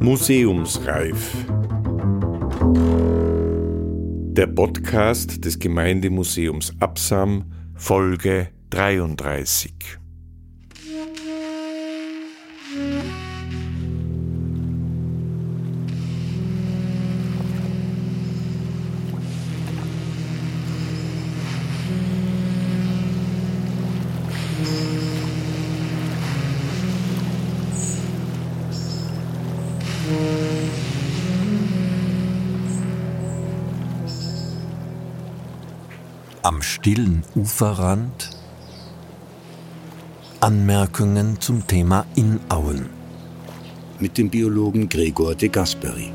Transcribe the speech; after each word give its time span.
Museumsreif. 0.00 1.34
Der 4.36 4.46
Podcast 4.48 5.44
des 5.44 5.58
Gemeindemuseums 5.58 6.72
Absam, 6.80 7.44
Folge 7.74 8.48
33. 8.70 10.03
stillen 36.74 37.22
Uferrand 37.36 38.30
Anmerkungen 40.40 41.40
zum 41.40 41.64
Thema 41.68 42.04
Inauen 42.16 42.90
mit 44.00 44.18
dem 44.18 44.28
Biologen 44.28 44.88
Gregor 44.88 45.36
de 45.36 45.50
Gasperi. 45.50 46.10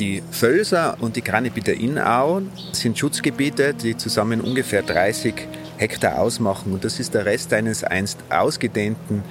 Die 0.00 0.22
Völser 0.32 0.96
und 0.98 1.14
die 1.14 1.22
Granibiter 1.22 1.72
Innauen 1.72 2.50
sind 2.72 2.98
Schutzgebiete, 2.98 3.74
die 3.74 3.96
zusammen 3.96 4.40
ungefähr 4.40 4.82
30 4.82 5.59
Hektar 5.80 6.18
ausmachen. 6.18 6.74
Und 6.74 6.84
das 6.84 7.00
ist 7.00 7.14
der 7.14 7.24
Rest 7.24 7.52
eines 7.54 7.82
einst 7.82 8.18
ausgedehnten 8.28 9.24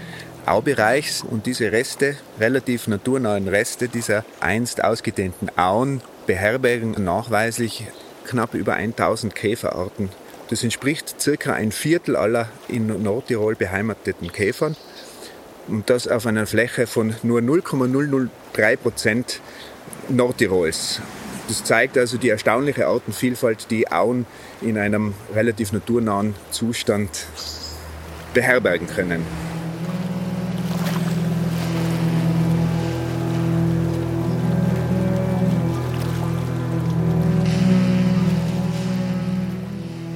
Aubereichs. 0.47 1.23
Und 1.23 1.45
diese 1.45 1.71
Reste, 1.71 2.17
relativ 2.39 2.87
naturnahen 2.87 3.47
Reste 3.47 3.87
dieser 3.87 4.25
einst 4.39 4.83
ausgedehnten 4.83 5.49
Auen, 5.57 6.01
beherbergen 6.25 6.95
nachweislich 7.03 7.85
knapp 8.25 8.55
über 8.55 8.73
1000 8.73 9.35
Käferarten. 9.35 10.09
Das 10.49 10.63
entspricht 10.63 11.21
circa 11.21 11.53
ein 11.53 11.71
Viertel 11.71 12.15
aller 12.15 12.49
in 12.67 13.03
Nordtirol 13.03 13.55
beheimateten 13.55 14.31
Käfern. 14.31 14.75
Und 15.67 15.91
das 15.91 16.07
auf 16.07 16.25
einer 16.25 16.47
Fläche 16.47 16.87
von 16.87 17.15
nur 17.21 17.41
0,003 17.41 18.75
Prozent 18.77 19.39
Nordtirols. 20.07 20.99
Das 21.49 21.63
zeigt 21.63 21.97
also 21.97 22.19
die 22.19 22.29
erstaunliche 22.29 22.85
Artenvielfalt, 22.85 23.71
die 23.71 23.91
Auen 23.91 24.27
in 24.61 24.77
einem 24.77 25.15
relativ 25.33 25.73
naturnahen 25.73 26.35
Zustand 26.51 27.25
beherbergen 28.35 28.85
können. 28.85 29.25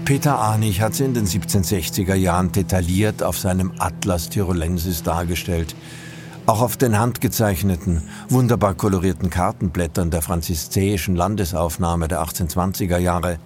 Peter 0.05 0.37
Arnig 0.37 0.81
hat 0.81 0.93
sie 0.93 1.05
in 1.05 1.15
den 1.15 1.25
1760er 1.25 2.13
Jahren 2.13 2.51
detailliert 2.51 3.23
auf 3.23 3.39
seinem 3.39 3.71
Atlas 3.79 4.29
Tirolensis 4.29 5.01
dargestellt. 5.01 5.73
Auch 6.45 6.59
auf 6.59 6.75
den 6.75 6.99
handgezeichneten, 6.99 8.03
wunderbar 8.27 8.73
kolorierten 8.73 9.29
Kartenblättern 9.29 10.11
der 10.11 10.21
franziszäischen 10.21 11.15
Landesaufnahme 11.15 12.09
der 12.09 12.21
1820er 12.21 12.97
Jahre. 12.97 13.39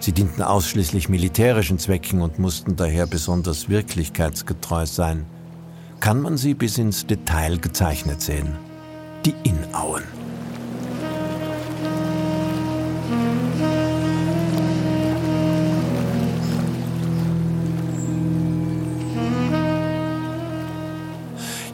Sie 0.00 0.12
dienten 0.12 0.42
ausschließlich 0.42 1.08
militärischen 1.08 1.78
Zwecken 1.78 2.20
und 2.20 2.38
mussten 2.38 2.76
daher 2.76 3.06
besonders 3.06 3.70
wirklichkeitsgetreu 3.70 4.84
sein. 4.84 5.24
Kann 6.00 6.20
man 6.20 6.36
sie 6.36 6.52
bis 6.52 6.76
ins 6.76 7.06
Detail 7.06 7.56
gezeichnet 7.56 8.20
sehen. 8.20 8.58
Die 9.24 9.34
Inauen. 9.42 10.04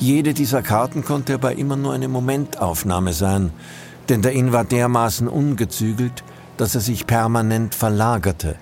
Jede 0.03 0.35
dieser 0.35 0.63
Karten 0.63 1.05
konnte 1.05 1.35
aber 1.35 1.53
immer 1.55 1.77
nur 1.77 1.93
eine 1.93 2.09
Momentaufnahme 2.09 3.13
sein, 3.13 3.53
denn 4.09 4.21
der 4.21 4.33
Inn 4.33 4.53
war 4.53 4.65
dermaßen 4.65 5.29
ungezügelt, 5.29 6.25
dass 6.57 6.75
er 6.75 6.81
sich 6.81 7.07
permanent 7.07 7.77
verlagerte. 7.77 8.57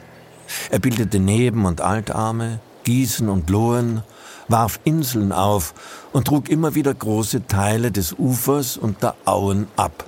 Er 0.68 0.80
bildete 0.80 1.18
Neben- 1.18 1.64
und 1.64 1.80
Altarme, 1.80 2.60
Gießen 2.84 3.30
und 3.30 3.48
Lohen, 3.48 4.02
warf 4.48 4.80
Inseln 4.84 5.32
auf 5.32 5.72
und 6.12 6.26
trug 6.26 6.50
immer 6.50 6.74
wieder 6.74 6.92
große 6.92 7.46
Teile 7.46 7.90
des 7.90 8.12
Ufers 8.18 8.76
und 8.76 9.02
der 9.02 9.14
Auen 9.24 9.66
ab. 9.76 10.04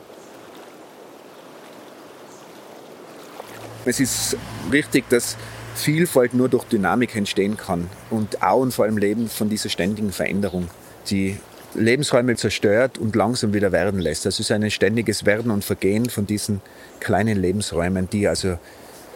Es 3.87 4.01
ist 4.01 4.37
richtig, 4.71 5.09
dass 5.09 5.39
Vielfalt 5.77 6.35
nur 6.35 6.51
durch 6.51 6.65
Dynamik 6.65 7.17
entstehen 7.17 7.57
kann 7.57 7.89
und 8.11 8.43
Auen 8.43 8.71
vor 8.71 8.85
allem 8.85 8.99
leben 8.99 9.31
von 9.31 9.49
dieser 9.49 9.71
ständigen 9.71 10.13
Veränderung 10.13 10.69
die 11.11 11.39
Lebensräume 11.75 12.37
zerstört 12.37 12.99
und 12.99 13.17
langsam 13.17 13.55
wieder 13.55 13.73
werden 13.73 14.01
lässt. 14.01 14.27
Das 14.27 14.41
ist 14.41 14.51
ein 14.51 14.71
ständiges 14.71 15.25
Werden 15.25 15.51
und 15.51 15.65
Vergehen 15.65 16.11
von 16.11 16.27
diesen 16.27 16.61
kleinen 17.01 17.41
Lebensräumen, 17.41 18.09
die 18.11 18.29
also 18.29 18.59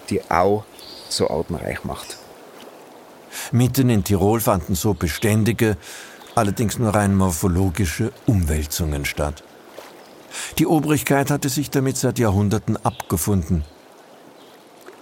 die 0.08 0.22
Au 0.30 0.64
so 1.08 1.28
artenreich 1.28 1.84
macht. 1.84 2.16
Mitten 3.52 3.90
in 3.90 4.04
Tirol 4.04 4.40
fanden 4.40 4.74
so 4.74 4.94
beständige, 4.94 5.76
allerdings 6.34 6.78
nur 6.78 6.94
rein 6.94 7.14
morphologische 7.14 8.12
Umwälzungen 8.26 9.04
statt. 9.04 9.42
Die 10.58 10.66
Obrigkeit 10.66 11.30
hatte 11.30 11.48
sich 11.48 11.70
damit 11.70 11.96
seit 11.96 12.18
Jahrhunderten 12.18 12.76
abgefunden. 12.76 13.64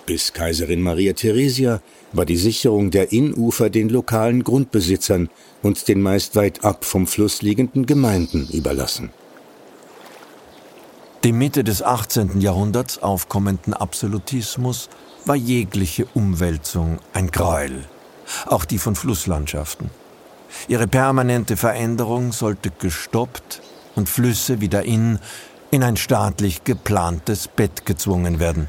Bis 0.07 0.35
Kaiserin 0.35 0.83
Maria 0.83 1.15
Theresia 1.15 1.81
war 2.13 2.27
die 2.27 2.37
Sicherung 2.37 2.91
der 2.91 3.13
Innufer 3.13 3.71
den 3.71 3.89
lokalen 3.89 4.45
Grundbesitzern 4.45 5.31
und 5.63 5.89
den 5.89 6.03
meist 6.03 6.37
weit 6.37 6.63
ab 6.63 6.85
vom 6.85 7.07
Fluss 7.07 7.41
liegenden 7.41 7.87
Gemeinden 7.87 8.49
überlassen. 8.53 9.11
Dem 11.25 11.39
Mitte 11.39 11.65
des 11.65 11.83
18. 11.83 12.43
Jahrhunderts 12.43 13.03
aufkommenden 13.03 13.73
Absolutismus 13.73 14.91
war 15.25 15.37
jegliche 15.37 16.05
Umwälzung 16.13 16.99
ein 17.15 17.31
Gräuel, 17.31 17.85
auch 18.45 18.67
die 18.67 18.77
von 18.77 18.95
Flusslandschaften. 18.95 19.89
Ihre 20.69 20.87
permanente 20.87 21.57
Veränderung 21.57 22.33
sollte 22.33 22.71
gestoppt 22.79 23.63
und 23.95 24.11
Flüsse 24.11 24.61
wie 24.61 24.69
der 24.69 24.83
Inn 24.83 25.19
in 25.71 25.83
ein 25.83 25.97
staatlich 25.97 26.65
geplantes 26.65 27.49
Bett 27.49 27.87
gezwungen 27.87 28.39
werden. 28.39 28.69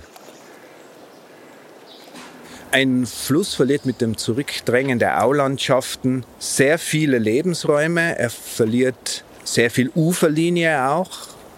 Ein 2.76 3.06
Fluss 3.06 3.54
verliert 3.54 3.86
mit 3.86 4.02
dem 4.02 4.18
Zurückdrängen 4.18 5.00
der 5.00 5.24
Aulandschaften 5.24 6.26
sehr 6.40 6.78
viele 6.78 7.20
Lebensräume. 7.20 8.20
Er 8.20 8.30
verliert 8.30 9.24
sehr 9.46 9.72
viel 9.72 9.92
Uferlinie 9.96 10.90
auch, 10.90 11.10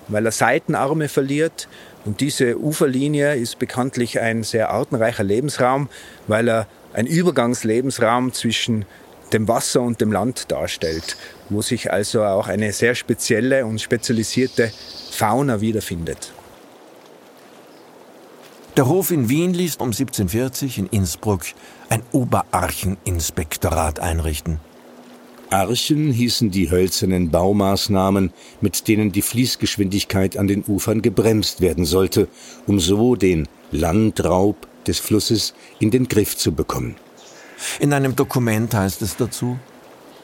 weil 0.09 0.27
er 0.27 0.31
Seitenarme 0.31 1.09
verliert. 1.09 1.69
Und 2.05 2.21
diese 2.21 2.59
Uferlinie 2.59 3.35
ist 3.35 3.57
bekanntlich 3.57 4.19
ein 4.19 4.43
sehr 4.43 4.69
artenreicher 4.69 5.23
Lebensraum, 5.23 5.89
weil 6.27 6.47
er 6.47 6.67
ein 6.93 7.07
Übergangslebensraum 7.07 8.31
zwischen 8.33 8.85
dem 9.33 9.47
Wasser 9.47 9.81
und 9.81 9.99
dem 10.01 10.11
Land 10.11 10.51
darstellt, 10.51 11.17
wo 11.49 11.63
sich 11.63 11.91
also 11.91 12.25
auch 12.25 12.47
eine 12.47 12.71
sehr 12.73 12.93
spezielle 12.93 13.65
und 13.65 13.81
spezialisierte 13.81 14.71
Fauna 15.09 15.61
wiederfindet. 15.61 16.31
Der 18.77 18.87
Hof 18.87 19.09
in 19.09 19.27
Wien 19.27 19.55
ließ 19.55 19.77
um 19.77 19.87
1740 19.87 20.77
in 20.77 20.85
Innsbruck 20.85 21.41
ein 21.89 22.03
Oberarcheninspektorat 22.11 23.99
einrichten. 23.99 24.59
Archen 25.49 26.11
hießen 26.11 26.51
die 26.51 26.69
hölzernen 26.69 27.31
Baumaßnahmen, 27.31 28.31
mit 28.61 28.87
denen 28.87 29.11
die 29.11 29.23
Fließgeschwindigkeit 29.23 30.37
an 30.37 30.45
den 30.45 30.63
Ufern 30.67 31.01
gebremst 31.01 31.59
werden 31.59 31.85
sollte, 31.85 32.27
um 32.67 32.79
so 32.79 33.15
den 33.15 33.47
Landraub 33.71 34.67
des 34.85 34.99
Flusses 34.99 35.55
in 35.79 35.89
den 35.89 36.07
Griff 36.07 36.37
zu 36.37 36.51
bekommen. 36.51 36.97
In 37.79 37.93
einem 37.93 38.15
Dokument 38.15 38.75
heißt 38.75 39.01
es 39.01 39.15
dazu, 39.15 39.57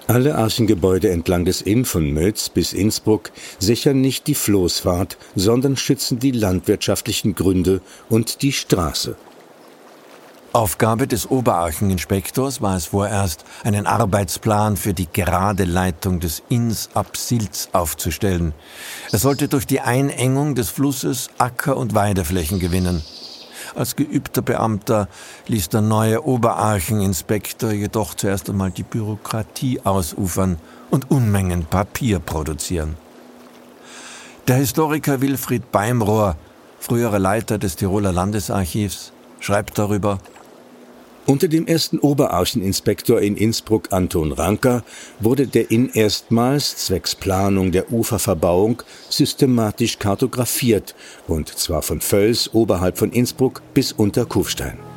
alle 0.07 0.35
Archengebäude 0.35 1.09
entlang 1.09 1.45
des 1.45 1.61
Inn 1.61 1.85
von 1.85 2.11
Mötz 2.11 2.49
bis 2.49 2.73
Innsbruck 2.73 3.31
sichern 3.59 4.01
nicht 4.01 4.27
die 4.27 4.35
Floßfahrt, 4.35 5.17
sondern 5.35 5.77
schützen 5.77 6.19
die 6.19 6.31
landwirtschaftlichen 6.31 7.35
Gründe 7.35 7.81
und 8.09 8.41
die 8.41 8.51
Straße. 8.51 9.15
Aufgabe 10.53 11.07
des 11.07 11.31
Oberarcheninspektors 11.31 12.61
war 12.61 12.77
es 12.77 12.85
vorerst, 12.85 13.43
einen 13.63 13.87
Arbeitsplan 13.87 14.77
für 14.77 14.93
die 14.93 15.07
gerade 15.11 15.63
Leitung 15.63 16.19
des 16.19 16.43
Inns 16.47 16.89
ab 16.93 17.17
Silz 17.17 17.69
aufzustellen. 17.73 18.53
Er 19.11 19.17
sollte 19.17 19.47
durch 19.47 19.65
die 19.65 19.81
Einengung 19.81 20.53
des 20.53 20.69
Flusses 20.69 21.31
Acker- 21.39 21.75
und 21.75 21.95
Weideflächen 21.95 22.59
gewinnen. 22.59 23.03
Als 23.75 23.95
geübter 23.95 24.41
Beamter 24.41 25.07
ließ 25.47 25.69
der 25.69 25.81
neue 25.81 26.25
Oberarcheninspektor 26.25 27.71
jedoch 27.71 28.13
zuerst 28.13 28.49
einmal 28.49 28.71
die 28.71 28.83
Bürokratie 28.83 29.81
ausufern 29.83 30.57
und 30.91 31.09
Unmengen 31.09 31.65
Papier 31.65 32.19
produzieren. 32.19 32.95
Der 34.47 34.57
Historiker 34.57 35.21
Wilfried 35.21 35.71
Beimrohr, 35.71 36.35
früherer 36.79 37.19
Leiter 37.19 37.57
des 37.57 37.75
Tiroler 37.75 38.11
Landesarchivs, 38.11 39.11
schreibt 39.39 39.77
darüber, 39.77 40.19
unter 41.25 41.47
dem 41.47 41.67
ersten 41.67 41.99
Oberarcheninspektor 41.99 43.21
in 43.21 43.37
Innsbruck 43.37 43.91
Anton 43.91 44.31
Ranker 44.31 44.83
wurde 45.19 45.47
der 45.47 45.71
Inn 45.71 45.89
erstmals 45.93 46.77
zwecks 46.77 47.15
Planung 47.15 47.71
der 47.71 47.91
Uferverbauung 47.91 48.83
systematisch 49.09 49.99
kartografiert, 49.99 50.95
und 51.27 51.49
zwar 51.49 51.81
von 51.81 52.01
Völs 52.01 52.53
oberhalb 52.53 52.97
von 52.97 53.11
Innsbruck 53.11 53.61
bis 53.73 53.91
unter 53.91 54.25
Kufstein. 54.25 54.92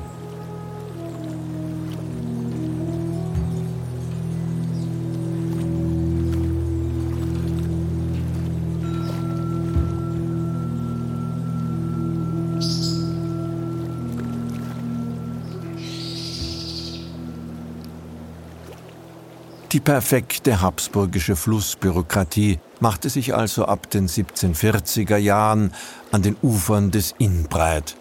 Die 19.77 19.81
perfekte 19.81 20.63
habsburgische 20.63 21.37
Flussbürokratie 21.37 22.61
machte 22.81 23.11
sich 23.11 23.35
also 23.35 23.67
ab 23.67 23.91
den 23.91 24.09
1740er 24.09 25.19
Jahren 25.19 25.75
an 26.11 26.23
den 26.23 26.35
Ufern 26.43 26.91
des 26.91 27.15
Inn 27.19 27.45
breit. 27.51 27.95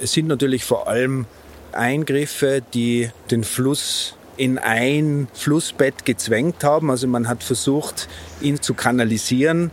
Es 0.00 0.12
sind 0.12 0.28
natürlich 0.28 0.64
vor 0.64 0.86
allem 0.86 1.26
Eingriffe, 1.72 2.62
die 2.74 3.10
den 3.32 3.42
Fluss 3.42 4.14
in 4.36 4.58
ein 4.58 5.26
Flussbett 5.34 6.04
gezwängt 6.04 6.62
haben. 6.62 6.92
Also 6.92 7.08
man 7.08 7.26
hat 7.26 7.42
versucht, 7.42 8.08
ihn 8.40 8.62
zu 8.62 8.74
kanalisieren, 8.74 9.72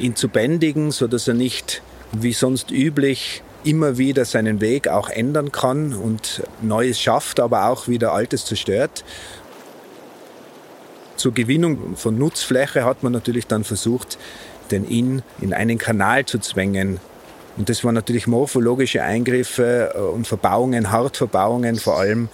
ihn 0.00 0.16
zu 0.16 0.28
bändigen, 0.28 0.90
sodass 0.90 1.28
er 1.28 1.34
nicht 1.34 1.80
wie 2.10 2.32
sonst 2.32 2.72
üblich 2.72 3.44
immer 3.62 3.98
wieder 3.98 4.24
seinen 4.24 4.60
Weg 4.60 4.88
auch 4.88 5.10
ändern 5.10 5.52
kann 5.52 5.94
und 5.94 6.42
Neues 6.60 7.00
schafft, 7.00 7.38
aber 7.38 7.66
auch 7.66 7.86
wieder 7.86 8.12
Altes 8.12 8.46
zerstört. 8.46 9.04
Zur 11.16 11.32
Gewinnung 11.32 11.96
von 11.96 12.18
Nutzfläche 12.18 12.84
hat 12.84 13.02
man 13.02 13.12
natürlich 13.12 13.46
dann 13.46 13.64
versucht, 13.64 14.18
den 14.70 14.84
Inn 14.84 15.22
in 15.40 15.54
einen 15.54 15.78
Kanal 15.78 16.26
zu 16.26 16.38
zwängen. 16.38 17.00
Und 17.56 17.68
das 17.70 17.84
waren 17.84 17.94
natürlich 17.94 18.26
morphologische 18.26 19.02
Eingriffe 19.02 19.92
äh, 19.94 19.98
und 19.98 20.26
Verbauungen, 20.26 20.90
Hartverbauungen 20.90 21.76
vor 21.76 21.98
allem, 21.98 22.28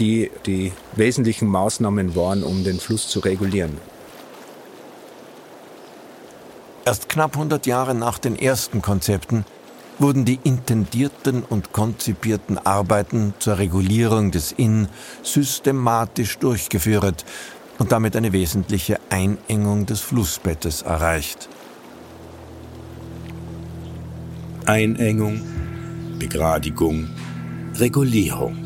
die 0.00 0.30
die 0.46 0.72
wesentlichen 0.96 1.46
Maßnahmen 1.48 2.16
waren, 2.16 2.42
um 2.42 2.64
den 2.64 2.80
Fluss 2.80 3.08
zu 3.08 3.20
regulieren. 3.20 3.78
Erst 6.84 7.08
knapp 7.08 7.34
100 7.34 7.66
Jahre 7.66 7.94
nach 7.94 8.18
den 8.18 8.36
ersten 8.36 8.82
Konzepten 8.82 9.46
wurden 9.98 10.24
die 10.24 10.40
intendierten 10.42 11.44
und 11.44 11.72
konzipierten 11.72 12.58
Arbeiten 12.58 13.32
zur 13.38 13.58
Regulierung 13.58 14.32
des 14.32 14.50
Inn 14.50 14.88
systematisch 15.22 16.38
durchgeführt 16.38 17.24
und 17.78 17.92
damit 17.92 18.16
eine 18.16 18.32
wesentliche 18.32 18.98
Einengung 19.10 19.86
des 19.86 20.00
Flussbettes 20.00 20.82
erreicht. 20.82 21.48
Einengung, 24.66 25.40
Begradigung, 26.18 27.08
Regulierung. 27.76 28.56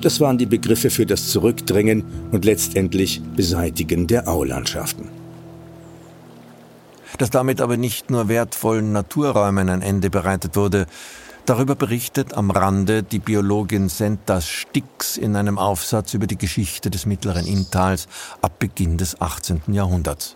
Das 0.00 0.20
waren 0.20 0.38
die 0.38 0.46
Begriffe 0.46 0.90
für 0.90 1.06
das 1.06 1.28
Zurückdrängen 1.28 2.04
und 2.30 2.44
letztendlich 2.44 3.20
Beseitigen 3.34 4.06
der 4.06 4.28
Aulandschaften. 4.28 5.08
Dass 7.18 7.30
damit 7.30 7.60
aber 7.60 7.76
nicht 7.76 8.10
nur 8.10 8.28
wertvollen 8.28 8.92
Naturräumen 8.92 9.68
ein 9.68 9.82
Ende 9.82 10.10
bereitet 10.10 10.54
wurde, 10.54 10.86
Darüber 11.46 11.76
berichtet 11.76 12.34
am 12.34 12.50
Rande 12.50 13.04
die 13.04 13.20
Biologin 13.20 13.88
Sentas 13.88 14.48
Stix 14.48 15.16
in 15.16 15.36
einem 15.36 15.58
Aufsatz 15.58 16.12
über 16.12 16.26
die 16.26 16.36
Geschichte 16.36 16.90
des 16.90 17.06
mittleren 17.06 17.46
Inntals 17.46 18.08
ab 18.42 18.58
Beginn 18.58 18.98
des 18.98 19.20
18. 19.20 19.62
Jahrhunderts. 19.68 20.34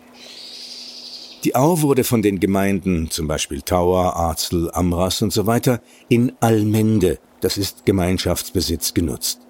Die 1.42 1.56
Au 1.56 1.80
wurde 1.80 2.04
von 2.04 2.22
den 2.22 2.38
Gemeinden, 2.38 3.10
zum 3.10 3.26
Beispiel 3.26 3.62
Tauer, 3.62 4.14
Arzel, 4.14 4.70
Amras 4.72 5.20
und 5.20 5.32
so 5.32 5.46
weiter, 5.46 5.80
in 6.08 6.32
Allmende, 6.38 7.18
das 7.40 7.58
ist 7.58 7.84
Gemeinschaftsbesitz, 7.86 8.94
genutzt. 8.94 9.40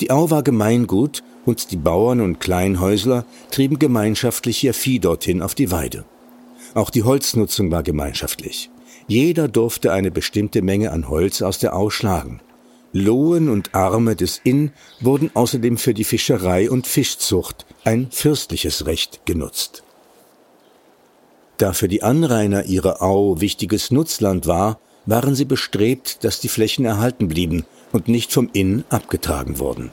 Die 0.00 0.12
Au 0.12 0.30
war 0.30 0.44
Gemeingut 0.44 1.24
und 1.44 1.72
die 1.72 1.78
Bauern 1.78 2.20
und 2.20 2.38
Kleinhäusler 2.38 3.24
trieben 3.50 3.80
gemeinschaftlich 3.80 4.62
ihr 4.62 4.74
Vieh 4.74 5.00
dorthin 5.00 5.42
auf 5.42 5.56
die 5.56 5.72
Weide. 5.72 6.04
Auch 6.74 6.90
die 6.90 7.02
Holznutzung 7.02 7.72
war 7.72 7.82
gemeinschaftlich. 7.82 8.70
Jeder 9.06 9.48
durfte 9.48 9.92
eine 9.92 10.10
bestimmte 10.10 10.62
Menge 10.62 10.92
an 10.92 11.08
Holz 11.08 11.42
aus 11.42 11.58
der 11.58 11.76
Au 11.76 11.90
schlagen. 11.90 12.40
Lohen 12.92 13.48
und 13.48 13.74
Arme 13.74 14.16
des 14.16 14.40
Inn 14.44 14.72
wurden 15.00 15.30
außerdem 15.32 15.78
für 15.78 15.94
die 15.94 16.04
Fischerei 16.04 16.70
und 16.70 16.86
Fischzucht, 16.86 17.64
ein 17.84 18.08
fürstliches 18.10 18.86
Recht, 18.86 19.24
genutzt. 19.24 19.82
Da 21.56 21.72
für 21.72 21.88
die 21.88 22.02
Anrainer 22.02 22.64
ihrer 22.64 23.02
Au 23.02 23.40
wichtiges 23.40 23.90
Nutzland 23.90 24.46
war, 24.46 24.78
waren 25.06 25.34
sie 25.34 25.44
bestrebt, 25.44 26.22
dass 26.24 26.40
die 26.40 26.48
Flächen 26.48 26.84
erhalten 26.84 27.28
blieben 27.28 27.64
und 27.92 28.08
nicht 28.08 28.32
vom 28.32 28.50
Inn 28.52 28.84
abgetragen 28.90 29.58
wurden. 29.58 29.90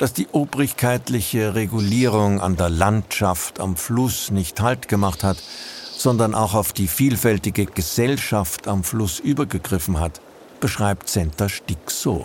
Dass 0.00 0.14
die 0.14 0.28
obrigkeitliche 0.32 1.54
Regulierung 1.54 2.40
an 2.40 2.56
der 2.56 2.70
Landschaft 2.70 3.60
am 3.60 3.76
Fluss 3.76 4.30
nicht 4.30 4.58
Halt 4.62 4.88
gemacht 4.88 5.22
hat, 5.22 5.36
sondern 5.94 6.34
auch 6.34 6.54
auf 6.54 6.72
die 6.72 6.88
vielfältige 6.88 7.66
Gesellschaft 7.66 8.66
am 8.66 8.82
Fluss 8.82 9.18
übergegriffen 9.20 10.00
hat, 10.00 10.22
beschreibt 10.58 11.10
Senta 11.10 11.50
Stick 11.50 11.90
so. 11.90 12.24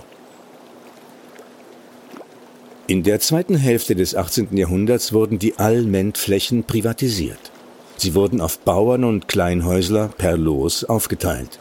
In 2.88 3.04
der 3.04 3.20
zweiten 3.20 3.58
Hälfte 3.58 3.94
des 3.94 4.16
18. 4.16 4.56
Jahrhunderts 4.56 5.12
wurden 5.12 5.38
die 5.38 5.60
Allmendflächen 5.60 6.64
privatisiert. 6.64 7.52
Sie 7.98 8.16
wurden 8.16 8.40
auf 8.40 8.60
Bauern 8.60 9.04
und 9.04 9.28
Kleinhäusler 9.28 10.08
per 10.18 10.38
Los 10.38 10.86
aufgeteilt. 10.86 11.60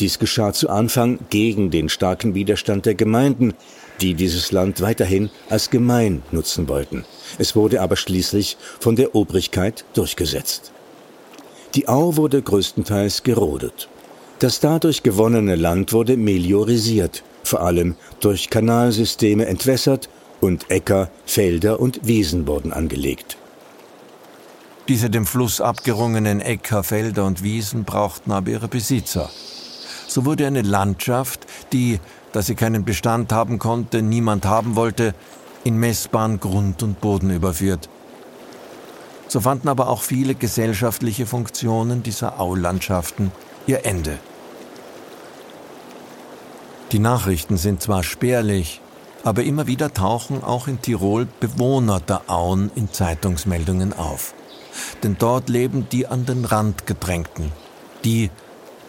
Dies 0.00 0.18
geschah 0.18 0.52
zu 0.52 0.70
Anfang 0.70 1.20
gegen 1.30 1.70
den 1.70 1.88
starken 1.88 2.34
Widerstand 2.34 2.84
der 2.84 2.96
Gemeinden, 2.96 3.54
die 4.00 4.14
dieses 4.14 4.52
Land 4.52 4.80
weiterhin 4.80 5.30
als 5.48 5.70
gemein 5.70 6.22
nutzen 6.30 6.68
wollten. 6.68 7.04
Es 7.38 7.56
wurde 7.56 7.80
aber 7.80 7.96
schließlich 7.96 8.56
von 8.80 8.96
der 8.96 9.14
Obrigkeit 9.14 9.84
durchgesetzt. 9.94 10.72
Die 11.74 11.88
Au 11.88 12.16
wurde 12.16 12.42
größtenteils 12.42 13.22
gerodet. 13.22 13.88
Das 14.38 14.60
dadurch 14.60 15.02
gewonnene 15.02 15.56
Land 15.56 15.92
wurde 15.92 16.16
meliorisiert, 16.16 17.22
vor 17.42 17.62
allem 17.62 17.96
durch 18.20 18.50
Kanalsysteme 18.50 19.46
entwässert 19.46 20.08
und 20.40 20.70
Äcker, 20.70 21.10
Felder 21.24 21.80
und 21.80 22.06
Wiesen 22.06 22.46
wurden 22.46 22.72
angelegt. 22.72 23.38
Diese 24.88 25.10
dem 25.10 25.26
Fluss 25.26 25.60
abgerungenen 25.60 26.40
Äcker, 26.40 26.84
Felder 26.84 27.24
und 27.24 27.42
Wiesen 27.42 27.84
brauchten 27.84 28.30
aber 28.30 28.50
ihre 28.50 28.68
Besitzer. 28.68 29.30
So 30.06 30.24
wurde 30.24 30.46
eine 30.46 30.62
Landschaft, 30.62 31.46
die 31.72 31.98
dass 32.36 32.44
sie 32.44 32.54
keinen 32.54 32.84
Bestand 32.84 33.32
haben 33.32 33.58
konnte, 33.58 34.02
niemand 34.02 34.44
haben 34.44 34.76
wollte, 34.76 35.14
in 35.64 35.78
messbaren 35.78 36.38
Grund 36.38 36.82
und 36.82 37.00
Boden 37.00 37.30
überführt. 37.30 37.88
So 39.26 39.40
fanden 39.40 39.70
aber 39.70 39.88
auch 39.88 40.02
viele 40.02 40.34
gesellschaftliche 40.34 41.24
Funktionen 41.24 42.02
dieser 42.02 42.38
Aulandschaften 42.38 43.32
ihr 43.66 43.86
Ende. 43.86 44.18
Die 46.92 46.98
Nachrichten 46.98 47.56
sind 47.56 47.80
zwar 47.80 48.02
spärlich, 48.02 48.82
aber 49.24 49.42
immer 49.42 49.66
wieder 49.66 49.94
tauchen 49.94 50.44
auch 50.44 50.68
in 50.68 50.82
Tirol 50.82 51.26
Bewohner 51.40 52.00
der 52.00 52.28
Auen 52.28 52.70
in 52.74 52.92
Zeitungsmeldungen 52.92 53.94
auf. 53.94 54.34
Denn 55.02 55.16
dort 55.18 55.48
leben 55.48 55.88
die 55.90 56.06
an 56.06 56.26
den 56.26 56.44
Rand 56.44 56.86
gedrängten, 56.86 57.50
die, 58.04 58.28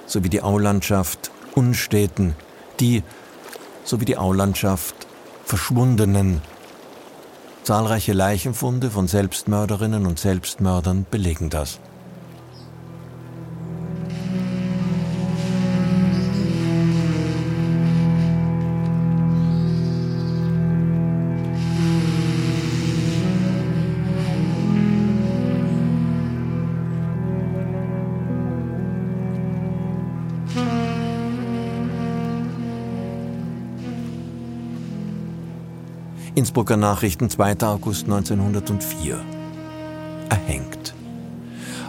so 0.06 0.26
wie 0.26 0.30
die 0.30 0.42
Aulandschaft, 0.42 1.32
Unsteten, 1.56 2.36
die, 2.82 3.04
sowie 3.88 4.06
die 4.06 4.18
Aulandschaft 4.18 4.96
Verschwundenen. 5.46 6.42
Zahlreiche 7.64 8.14
Leichenfunde 8.14 8.90
von 8.90 9.08
Selbstmörderinnen 9.08 10.06
und 10.06 10.20
Selbstmördern 10.20 11.06
belegen 11.10 11.50
das. 11.50 11.80
Innsbrucker 36.38 36.78
Nachrichten, 36.78 37.32
2. 37.32 37.64
August 37.64 38.04
1904. 38.04 39.20
Erhängt. 40.30 40.94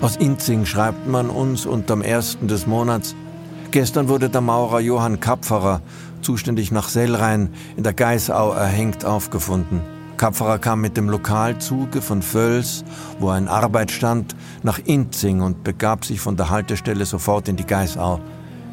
Aus 0.00 0.16
Inzing 0.16 0.64
schreibt 0.64 1.06
man 1.06 1.28
uns 1.28 1.66
unterm 1.66 2.00
ersten 2.00 2.48
des 2.48 2.66
Monats, 2.66 3.14
gestern 3.72 4.08
wurde 4.08 4.30
der 4.30 4.40
Maurer 4.40 4.80
Johann 4.80 5.20
Kapferer, 5.20 5.82
zuständig 6.22 6.72
nach 6.72 6.88
Sellrhein, 6.88 7.50
in 7.76 7.82
der 7.82 7.92
Geisau 7.92 8.52
erhängt 8.52 9.04
aufgefunden. 9.04 9.82
Kapferer 10.16 10.58
kam 10.58 10.80
mit 10.80 10.96
dem 10.96 11.10
Lokalzuge 11.10 12.00
von 12.00 12.22
Völs, 12.22 12.86
wo 13.18 13.28
er 13.28 13.36
in 13.36 13.48
Arbeit 13.48 13.90
stand, 13.90 14.34
nach 14.62 14.78
Inzing 14.78 15.42
und 15.42 15.62
begab 15.62 16.06
sich 16.06 16.20
von 16.20 16.38
der 16.38 16.48
Haltestelle 16.48 17.04
sofort 17.04 17.48
in 17.48 17.56
die 17.56 17.66
Geisau. 17.66 18.18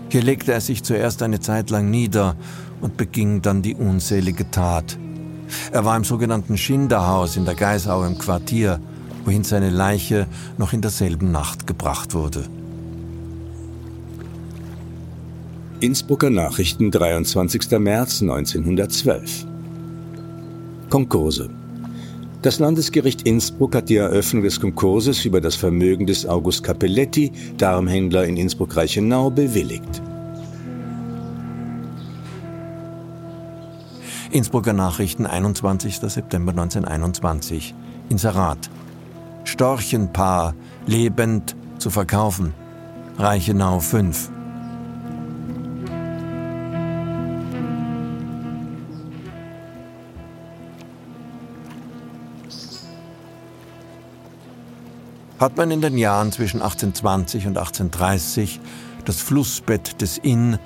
Hier 0.08 0.22
legte 0.22 0.53
er 0.53 0.62
sich 0.62 0.84
zuerst 0.84 1.22
eine 1.22 1.41
Zeit 1.41 1.70
lang 1.70 1.89
nieder 1.89 2.38
und 2.79 2.96
beging 2.96 3.41
dann 3.41 3.62
die 3.62 3.75
unselige 3.75 4.50
Tat. 4.50 4.98
Er 5.72 5.86
war 5.86 5.96
im 5.98 6.04
sogenannten 6.04 6.58
Schinderhaus 6.58 7.38
in 7.38 7.46
der 7.46 7.56
Geisau 7.56 8.04
im 8.06 8.18
Quartier, 8.18 8.80
wohin 9.25 9.44
seine 9.44 9.70
Leiche 9.70 10.28
noch 10.58 10.74
in 10.74 10.82
derselben 10.82 11.32
Nacht 11.32 11.68
gebracht 11.68 12.14
wurde. 12.14 12.44
Innsbrucker 15.82 16.30
Nachrichten, 16.30 16.90
23. 16.90 17.80
März 17.80 18.22
1912. 18.22 19.46
Konkurse. 20.90 21.50
Das 22.42 22.60
Landesgericht 22.60 23.24
Innsbruck 23.24 23.75
hat 23.75 23.90
die 23.90 23.98
Eröffnung 23.98 24.44
des 24.44 24.62
Konkurses 24.62 25.25
über 25.25 25.42
das 25.42 25.56
Vermögen 25.56 26.06
des 26.06 26.25
August 26.28 26.64
Capelletti, 26.64 27.32
Darmhändler 27.58 28.25
in 28.25 28.38
Innsbruck-Reichenau, 28.38 29.32
bewilligt. 29.32 30.02
Innsbrucker 34.36 34.74
Nachrichten, 34.74 35.25
21. 35.25 35.96
September 35.96 36.51
1921. 36.51 37.74
Inserat. 38.10 38.70
Storchenpaar, 39.46 40.56
lebend 40.86 41.56
zu 41.77 41.89
verkaufen. 41.89 42.54
Reichenau 43.18 43.80
5. 43.80 44.30
Hat 55.39 55.56
man 55.56 55.72
in 55.72 55.80
den 55.80 55.98
Jahren 55.98 56.34
zwischen 56.34 56.62
1820 56.62 57.48
und 57.48 57.58
1830 57.58 58.60
das 59.06 59.22
Flussbett 59.22 60.01
des 60.01 60.18
Inn 60.18 60.60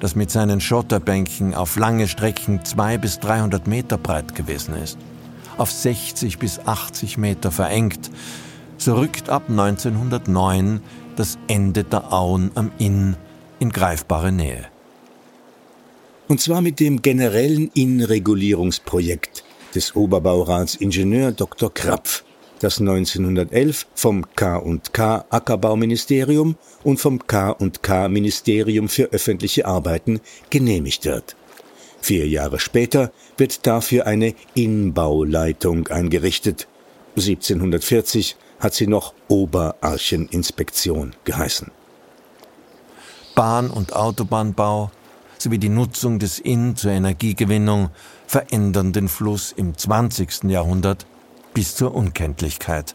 das 0.00 0.16
mit 0.16 0.30
seinen 0.30 0.60
Schotterbänken 0.60 1.54
auf 1.54 1.76
lange 1.76 2.08
Strecken 2.08 2.64
zwei 2.64 2.98
bis 2.98 3.20
300 3.20 3.66
Meter 3.66 3.98
breit 3.98 4.34
gewesen 4.34 4.74
ist, 4.74 4.98
auf 5.58 5.70
60 5.70 6.38
bis 6.38 6.58
80 6.58 7.18
Meter 7.18 7.50
verengt, 7.50 8.10
so 8.78 8.94
rückt 8.94 9.28
ab 9.28 9.44
1909 9.48 10.80
das 11.16 11.38
Ende 11.48 11.84
der 11.84 12.12
Auen 12.12 12.50
am 12.54 12.72
Inn 12.78 13.16
in 13.58 13.70
greifbare 13.70 14.32
Nähe. 14.32 14.64
Und 16.28 16.40
zwar 16.40 16.62
mit 16.62 16.80
dem 16.80 17.02
generellen 17.02 17.70
Innenregulierungsprojekt 17.74 19.44
des 19.74 19.94
Oberbaurats 19.94 20.76
Ingenieur 20.76 21.32
Dr. 21.32 21.72
Krapf, 21.72 22.24
das 22.60 22.78
1911 22.78 23.86
vom 23.94 24.24
K&K 24.36 25.24
Ackerbauministerium 25.28 26.56
und 26.84 27.00
vom 27.00 27.26
K&K 27.26 28.08
Ministerium 28.08 28.88
für 28.88 29.04
öffentliche 29.12 29.66
Arbeiten 29.66 30.20
genehmigt 30.50 31.04
wird. 31.06 31.36
Vier 32.00 32.28
Jahre 32.28 32.60
später 32.60 33.12
wird 33.36 33.66
dafür 33.66 34.06
eine 34.06 34.34
Inbauleitung 34.54 35.88
eingerichtet. 35.88 36.68
1740 37.16 38.36
hat 38.58 38.74
sie 38.74 38.86
noch 38.86 39.14
Oberarcheninspektion 39.28 41.14
geheißen. 41.24 41.70
Bahn- 43.34 43.70
und 43.70 43.94
Autobahnbau 43.94 44.90
sowie 45.38 45.58
die 45.58 45.70
Nutzung 45.70 46.18
des 46.18 46.38
Inn 46.38 46.76
zur 46.76 46.90
Energiegewinnung 46.90 47.90
verändern 48.26 48.92
den 48.92 49.08
Fluss 49.08 49.52
im 49.52 49.76
20. 49.76 50.44
Jahrhundert 50.44 51.06
bis 51.54 51.74
zur 51.74 51.94
Unkenntlichkeit. 51.94 52.94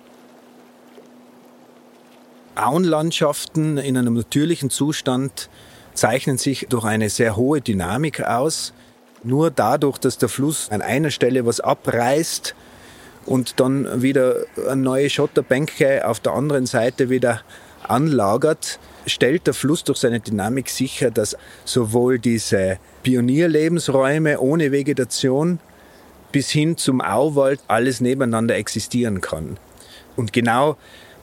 Auenlandschaften 2.55 3.77
in 3.77 3.97
einem 3.97 4.13
natürlichen 4.13 4.69
Zustand 4.69 5.49
zeichnen 5.93 6.37
sich 6.37 6.67
durch 6.69 6.85
eine 6.85 7.09
sehr 7.09 7.35
hohe 7.35 7.61
Dynamik 7.61 8.23
aus. 8.23 8.73
Nur 9.23 9.51
dadurch, 9.51 9.97
dass 9.97 10.17
der 10.17 10.29
Fluss 10.29 10.69
an 10.71 10.81
einer 10.81 11.09
Stelle 11.09 11.45
was 11.45 11.59
abreißt 11.59 12.55
und 13.25 13.59
dann 13.59 14.01
wieder 14.01 14.35
eine 14.69 14.81
neue 14.81 15.09
Schotterbänke 15.09 16.07
auf 16.07 16.19
der 16.19 16.33
anderen 16.33 16.65
Seite 16.65 17.09
wieder 17.09 17.41
anlagert, 17.83 18.79
stellt 19.05 19.47
der 19.47 19.53
Fluss 19.53 19.83
durch 19.83 19.99
seine 19.99 20.19
Dynamik 20.19 20.69
sicher, 20.69 21.11
dass 21.11 21.37
sowohl 21.63 22.19
diese 22.19 22.77
Pionierlebensräume 23.03 24.39
ohne 24.39 24.71
Vegetation 24.71 25.59
bis 26.35 26.49
hin 26.49 26.75
zum 26.75 26.99
Auwald 26.99 27.61
alles 27.69 28.01
nebeneinander 28.01 28.57
existieren 28.57 29.21
kann. 29.21 29.55
Und 30.17 30.33
genau 30.33 30.75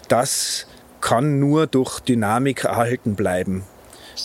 das 0.09 0.67
kann 1.03 1.39
nur 1.39 1.67
durch 1.67 2.01
Dynamik 2.01 2.65
erhalten 2.65 3.15
bleiben. 3.15 3.63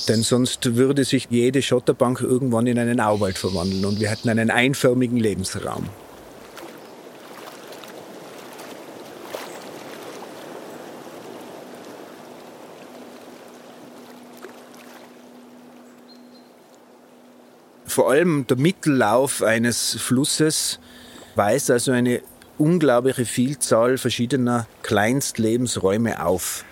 Denn 0.07 0.21
sonst 0.21 0.77
würde 0.77 1.03
sich 1.03 1.27
jede 1.29 1.61
Schotterbank 1.61 2.21
irgendwann 2.21 2.67
in 2.67 2.79
einen 2.79 3.01
Auwald 3.01 3.37
verwandeln 3.37 3.83
und 3.83 3.99
wir 3.99 4.09
hätten 4.09 4.29
einen 4.29 4.49
einförmigen 4.49 5.17
Lebensraum. 5.17 5.89
Vor 17.97 18.11
allem 18.11 18.45
der 18.45 18.57
Mittellauf 18.57 19.41
eines 19.41 19.97
Flusses 19.99 20.77
weist 21.33 21.71
also 21.71 21.91
eine 21.93 22.21
unglaubliche 22.59 23.25
Vielzahl 23.25 23.97
verschiedener 23.97 24.67
Kleinstlebensräume 24.83 26.23
auf. 26.23 26.63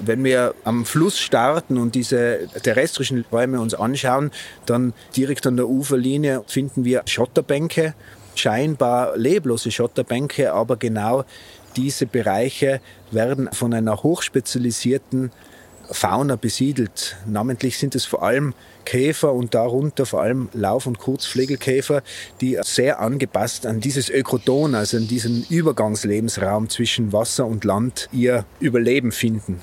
Wenn 0.00 0.24
wir 0.24 0.52
am 0.64 0.84
Fluss 0.84 1.20
starten 1.20 1.78
und 1.78 1.94
diese 1.94 2.48
terrestrischen 2.64 3.24
Räume 3.30 3.60
uns 3.60 3.74
anschauen, 3.74 4.32
dann 4.66 4.94
direkt 5.16 5.46
an 5.46 5.56
der 5.56 5.68
Uferlinie 5.68 6.42
finden 6.48 6.84
wir 6.84 7.02
Schotterbänke, 7.06 7.94
scheinbar 8.34 9.16
leblose 9.16 9.70
Schotterbänke, 9.70 10.52
aber 10.52 10.76
genau 10.76 11.24
diese 11.76 12.06
Bereiche 12.06 12.80
werden 13.12 13.48
von 13.52 13.72
einer 13.72 14.02
hochspezialisierten 14.02 15.30
Fauna 15.90 16.36
besiedelt. 16.36 17.16
Namentlich 17.26 17.78
sind 17.78 17.94
es 17.94 18.04
vor 18.04 18.22
allem 18.22 18.54
Käfer 18.84 19.32
und 19.32 19.54
darunter 19.54 20.06
vor 20.06 20.22
allem 20.22 20.48
Lauf- 20.52 20.86
und 20.86 20.98
Kurzflegelkäfer, 20.98 22.02
die 22.40 22.58
sehr 22.62 23.00
angepasst 23.00 23.66
an 23.66 23.80
dieses 23.80 24.08
Ökoton, 24.08 24.74
also 24.74 24.96
an 24.96 25.08
diesen 25.08 25.44
Übergangslebensraum 25.48 26.68
zwischen 26.68 27.12
Wasser 27.12 27.46
und 27.46 27.64
Land, 27.64 28.08
ihr 28.12 28.44
Überleben 28.60 29.12
finden. 29.12 29.60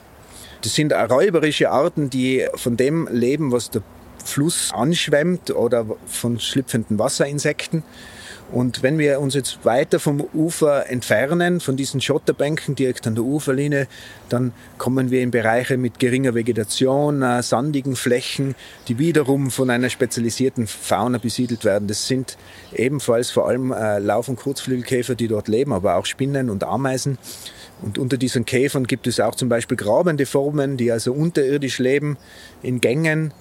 Das 0.61 0.75
sind 0.75 0.93
räuberische 0.93 1.71
Arten, 1.71 2.09
die 2.09 2.45
von 2.55 2.77
dem 2.77 3.07
leben, 3.11 3.51
was 3.51 3.71
der 3.71 3.81
Fluss 4.23 4.71
anschwemmt 4.73 5.51
oder 5.51 5.85
von 6.05 6.39
schlüpfenden 6.39 6.99
Wasserinsekten. 6.99 7.83
Und 8.51 8.83
wenn 8.83 8.97
wir 8.97 9.21
uns 9.21 9.33
jetzt 9.33 9.63
weiter 9.63 9.99
vom 9.99 10.21
Ufer 10.33 10.89
entfernen, 10.89 11.61
von 11.61 11.77
diesen 11.77 12.01
Schotterbänken 12.01 12.75
direkt 12.75 13.07
an 13.07 13.15
der 13.15 13.23
Uferlinie, 13.23 13.87
dann 14.27 14.51
kommen 14.77 15.09
wir 15.09 15.21
in 15.21 15.31
Bereiche 15.31 15.77
mit 15.77 15.99
geringer 15.99 16.35
Vegetation, 16.35 17.21
äh, 17.21 17.41
sandigen 17.43 17.95
Flächen, 17.95 18.55
die 18.89 18.99
wiederum 18.99 19.51
von 19.51 19.69
einer 19.69 19.89
spezialisierten 19.89 20.67
Fauna 20.67 21.17
besiedelt 21.17 21.63
werden. 21.63 21.87
Das 21.87 22.07
sind 22.07 22.37
ebenfalls 22.75 23.31
vor 23.31 23.47
allem 23.47 23.71
äh, 23.71 23.99
Lauf- 23.99 24.27
und 24.27 24.35
Kurzflügelkäfer, 24.35 25.15
die 25.15 25.29
dort 25.29 25.47
leben, 25.47 25.71
aber 25.71 25.95
auch 25.95 26.05
Spinnen 26.05 26.49
und 26.49 26.65
Ameisen. 26.65 27.17
Und 27.81 27.97
unter 27.97 28.17
diesen 28.17 28.45
Käfern 28.45 28.85
gibt 28.85 29.07
es 29.07 29.21
auch 29.21 29.35
zum 29.35 29.47
Beispiel 29.47 29.77
grabende 29.77 30.25
Formen, 30.25 30.75
die 30.75 30.91
also 30.91 31.13
unterirdisch 31.13 31.79
leben, 31.79 32.17
in 32.61 32.81
Gängen, 32.81 33.33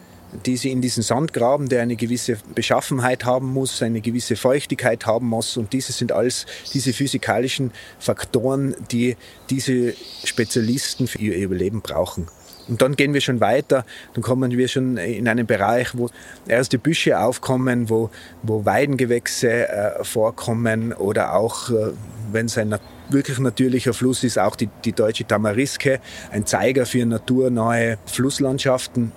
die 0.46 0.56
sie 0.56 0.70
in 0.70 0.80
diesen 0.80 1.02
Sand 1.02 1.32
graben, 1.32 1.68
der 1.68 1.82
eine 1.82 1.96
gewisse 1.96 2.38
Beschaffenheit 2.54 3.24
haben 3.24 3.52
muss, 3.52 3.82
eine 3.82 4.00
gewisse 4.00 4.36
Feuchtigkeit 4.36 5.06
haben 5.06 5.26
muss. 5.26 5.56
Und 5.56 5.72
diese 5.72 5.92
sind 5.92 6.12
alles 6.12 6.46
diese 6.72 6.92
physikalischen 6.92 7.72
Faktoren, 7.98 8.74
die 8.90 9.16
diese 9.50 9.94
Spezialisten 10.24 11.06
für 11.06 11.18
ihr 11.18 11.36
Überleben 11.36 11.80
brauchen. 11.80 12.28
Und 12.68 12.82
dann 12.82 12.94
gehen 12.94 13.14
wir 13.14 13.20
schon 13.20 13.40
weiter, 13.40 13.84
dann 14.14 14.22
kommen 14.22 14.52
wir 14.52 14.68
schon 14.68 14.96
in 14.96 15.26
einen 15.26 15.46
Bereich, 15.46 15.96
wo 15.96 16.08
erste 16.46 16.78
Büsche 16.78 17.18
aufkommen, 17.18 17.90
wo, 17.90 18.10
wo 18.42 18.64
Weidengewächse 18.64 19.68
äh, 19.68 20.04
vorkommen 20.04 20.92
oder 20.92 21.34
auch, 21.34 21.70
äh, 21.70 21.92
wenn 22.30 22.46
es 22.46 22.56
ein 22.56 22.78
wirklich 23.08 23.40
natürlicher 23.40 23.92
Fluss 23.92 24.22
ist, 24.22 24.38
auch 24.38 24.54
die, 24.54 24.68
die 24.84 24.92
deutsche 24.92 25.26
Tamariske, 25.26 26.00
ein 26.30 26.46
Zeiger 26.46 26.86
für 26.86 27.04
naturnahe 27.04 27.98
Flusslandschaften. 28.06 29.10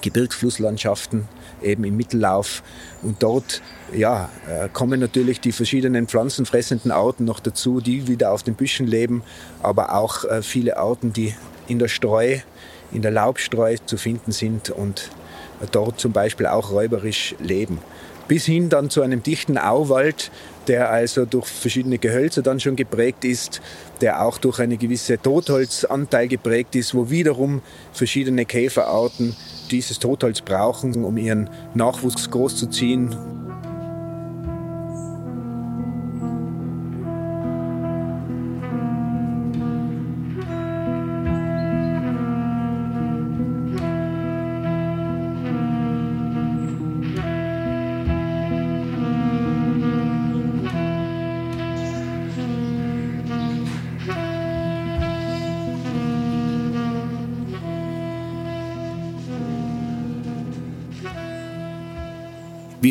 Gebirgsflusslandschaften 0.00 1.28
eben 1.62 1.84
im 1.84 1.96
Mittellauf. 1.96 2.62
Und 3.02 3.22
dort 3.22 3.62
ja, 3.92 4.28
äh, 4.48 4.68
kommen 4.72 5.00
natürlich 5.00 5.40
die 5.40 5.52
verschiedenen 5.52 6.06
pflanzenfressenden 6.06 6.90
Arten 6.90 7.24
noch 7.24 7.40
dazu, 7.40 7.80
die 7.80 8.08
wieder 8.08 8.32
auf 8.32 8.42
den 8.42 8.54
Büschen 8.54 8.86
leben, 8.86 9.22
aber 9.62 9.94
auch 9.94 10.24
äh, 10.24 10.42
viele 10.42 10.76
Arten, 10.76 11.12
die 11.12 11.34
in 11.68 11.78
der 11.78 11.88
Streu, 11.88 12.38
in 12.92 13.02
der 13.02 13.10
Laubstreu 13.10 13.76
zu 13.84 13.96
finden 13.96 14.32
sind 14.32 14.70
und 14.70 15.10
dort 15.72 15.98
zum 15.98 16.12
Beispiel 16.12 16.46
auch 16.46 16.70
räuberisch 16.70 17.34
leben. 17.40 17.78
Bis 18.28 18.44
hin 18.44 18.68
dann 18.68 18.90
zu 18.90 19.02
einem 19.02 19.22
dichten 19.22 19.56
Auwald, 19.56 20.30
der 20.66 20.90
also 20.90 21.24
durch 21.24 21.46
verschiedene 21.46 21.98
Gehölze 21.98 22.42
dann 22.42 22.58
schon 22.58 22.74
geprägt 22.74 23.24
ist, 23.24 23.60
der 24.00 24.22
auch 24.24 24.38
durch 24.38 24.58
eine 24.58 24.76
gewisse 24.76 25.20
Totholzanteil 25.20 26.26
geprägt 26.26 26.74
ist, 26.74 26.94
wo 26.94 27.08
wiederum 27.08 27.62
verschiedene 27.92 28.44
Käferarten 28.44 29.36
dieses 29.70 29.98
Totholz 29.98 30.40
brauchen, 30.40 31.04
um 31.04 31.16
ihren 31.16 31.50
Nachwuchs 31.74 32.30
großzuziehen. 32.30 33.35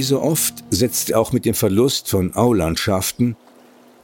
So 0.06 0.22
oft 0.22 0.64
setzt 0.70 1.14
auch 1.14 1.32
mit 1.34 1.46
dem 1.46 1.54
Verlust 1.54 2.10
von 2.10 2.36
Aulandschaften 2.36 3.36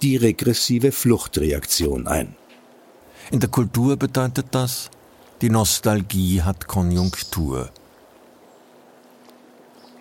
die 0.01 0.17
regressive 0.17 0.91
Fluchtreaktion 0.91 2.07
ein. 2.07 2.35
In 3.31 3.39
der 3.39 3.49
Kultur 3.49 3.95
bedeutet 3.95 4.47
das, 4.51 4.89
die 5.41 5.49
Nostalgie 5.49 6.41
hat 6.41 6.67
Konjunktur. 6.67 7.69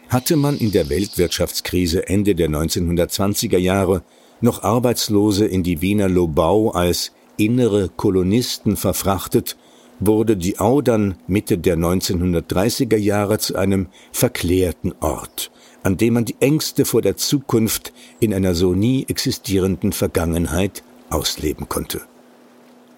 Hatte 0.09 0.37
man 0.37 0.59
in 0.59 0.73
der 0.73 0.88
Weltwirtschaftskrise 0.88 2.09
Ende 2.09 2.35
der 2.35 2.49
1920er 2.49 3.59
Jahre 3.59 4.02
noch 4.40 4.62
Arbeitslose 4.62 5.47
in 5.47 5.62
die 5.62 5.80
Wiener 5.80 6.09
Lobau 6.09 6.71
als 6.71 7.12
innere 7.37 7.88
Kolonisten 7.88 8.76
verfrachtet, 8.76 9.57
wurde 10.00 10.37
die 10.37 10.59
Au 10.59 10.80
dann 10.80 11.16
Mitte 11.26 11.59
der 11.59 11.76
1930er 11.76 12.97
Jahre 12.97 13.38
zu 13.38 13.57
einem 13.57 13.88
verklärten 14.12 14.95
Ort, 15.00 15.50
an 15.82 15.96
dem 15.96 16.14
man 16.14 16.25
die 16.25 16.37
Ängste 16.40 16.84
vor 16.84 17.02
der 17.02 17.16
Zukunft 17.16 17.92
in 18.20 18.34
einer 18.34 18.54
so 18.54 18.72
nie 18.72 19.06
existierenden 19.08 19.92
Vergangenheit 19.92 20.82
ausleben 21.08 21.68
konnte. 21.68 22.02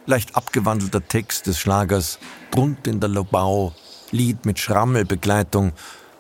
Leicht 0.06 0.34
abgewandelter 0.34 1.06
Text 1.06 1.46
des 1.46 1.58
Schlagers 1.58 2.18
Drunt 2.50 2.86
in 2.86 3.00
der 3.00 3.08
Lobau, 3.08 3.72
Lied 4.10 4.44
mit 4.44 4.58
Schrammelbegleitung 4.58 5.72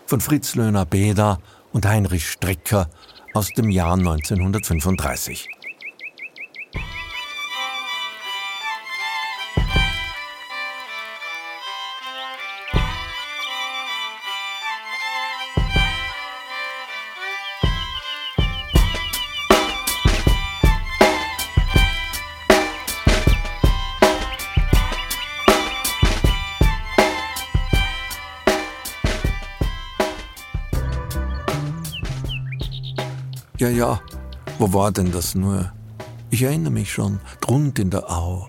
von 0.06 0.20
Fritz 0.20 0.54
Löhner-Beder 0.54 1.40
und 1.72 1.86
Heinrich 1.86 2.28
Strecker 2.28 2.88
aus 3.34 3.48
dem 3.50 3.70
Jahr 3.70 3.94
1935. 3.94 5.48
Ja, 33.62 33.68
ja, 33.68 34.02
wo 34.58 34.72
war 34.72 34.90
denn 34.90 35.12
das 35.12 35.36
nur? 35.36 35.72
Ich 36.30 36.42
erinnere 36.42 36.72
mich 36.72 36.92
schon, 36.92 37.20
drunt 37.40 37.78
in 37.78 37.90
der 37.90 38.10
Au. 38.10 38.48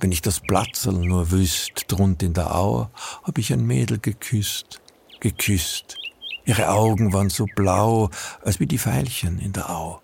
Wenn 0.00 0.10
ich 0.10 0.22
das 0.22 0.40
Platzerl 0.40 0.94
nur 0.94 1.30
wüsst, 1.30 1.84
drunt 1.88 2.22
in 2.22 2.32
der 2.32 2.56
Au, 2.56 2.88
hab 3.24 3.36
ich 3.36 3.52
ein 3.52 3.66
Mädel 3.66 3.98
geküsst, 3.98 4.80
geküsst. 5.20 5.98
Ihre 6.46 6.70
Augen 6.70 7.12
waren 7.12 7.28
so 7.28 7.44
blau, 7.56 8.08
als 8.42 8.58
wie 8.58 8.64
die 8.64 8.78
Veilchen 8.78 9.38
in 9.38 9.52
der 9.52 9.68
Au. 9.68 10.00